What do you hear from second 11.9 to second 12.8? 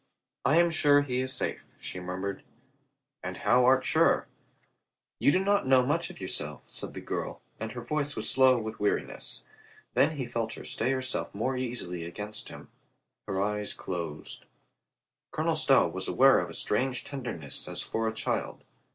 against him.